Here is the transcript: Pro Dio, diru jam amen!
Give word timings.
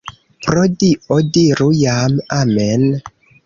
Pro 0.45 0.63
Dio, 0.83 1.19
diru 1.37 1.69
jam 1.85 2.19
amen! 2.41 2.91